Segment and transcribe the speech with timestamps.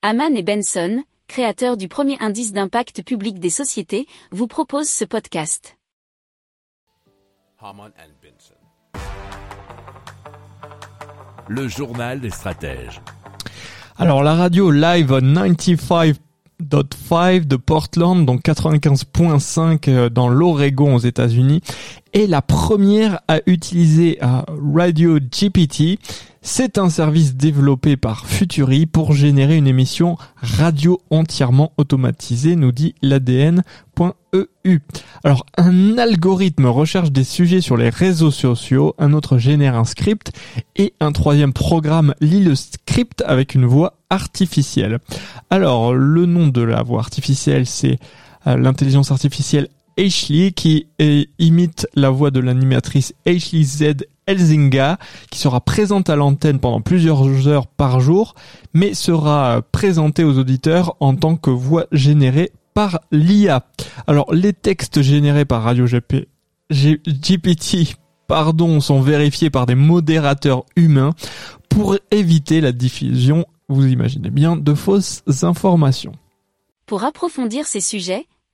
[0.00, 5.76] Haman et Benson, créateurs du premier indice d'impact public des sociétés, vous proposent ce podcast.
[7.60, 8.54] Haman and Benson.
[11.48, 13.00] Le journal des stratèges.
[13.96, 21.60] Alors la radio live 95.5 de Portland, donc 95.5 euh, dans l'Oregon aux États-Unis,
[22.12, 25.98] est la première à utiliser Radio GPT.
[26.40, 32.94] C'est un service développé par Futuri pour générer une émission radio entièrement automatisée, nous dit
[33.02, 34.80] l'ADN.eu.
[35.24, 40.32] Alors, un algorithme recherche des sujets sur les réseaux sociaux, un autre génère un script
[40.76, 45.00] et un troisième programme lit le script avec une voix artificielle.
[45.50, 47.98] Alors, le nom de la voix artificielle, c'est
[48.46, 50.86] euh, l'intelligence artificielle Ashley qui
[51.38, 54.98] imite la voix de l'animatrice Ashley Z Elzinga
[55.30, 58.34] qui sera présente à l'antenne pendant plusieurs heures par jour
[58.74, 63.66] mais sera présentée aux auditeurs en tant que voix générée par l'IA.
[64.06, 66.28] Alors les textes générés par Radio GP,
[66.70, 67.96] GPT
[68.28, 71.14] pardon, sont vérifiés par des modérateurs humains
[71.68, 76.12] pour éviter la diffusion, vous imaginez bien, de fausses informations.
[76.86, 78.26] Pour approfondir ces sujets,